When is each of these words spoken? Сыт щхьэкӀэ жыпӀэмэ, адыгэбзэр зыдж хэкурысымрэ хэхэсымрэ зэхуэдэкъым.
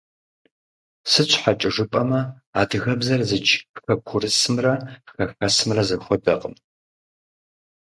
Сыт 1.11 1.27
щхьэкӀэ 1.31 1.69
жыпӀэмэ, 1.75 2.21
адыгэбзэр 2.59 3.21
зыдж 3.29 3.49
хэкурысымрэ 3.85 4.73
хэхэсымрэ 5.13 5.83
зэхуэдэкъым. 5.89 6.55